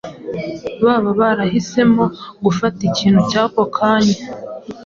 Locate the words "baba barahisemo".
0.83-2.03